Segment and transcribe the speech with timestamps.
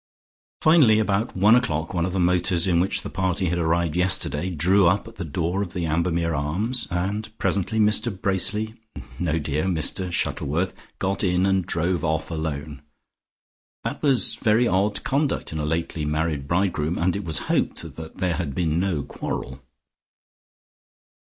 [0.63, 4.49] Finally about one o'clock one of the motors in which the party had arrived yesterday
[4.49, 8.73] drew up at the door of the Ambermere Arms, and presently Mr Bracely,
[9.19, 12.81] no, dear, Mr Shuttleworth got in and drove off alone.
[13.83, 18.17] That was very odd conduct in a lately married bridegroom, and it was hoped that
[18.17, 19.61] there had been no quarrel.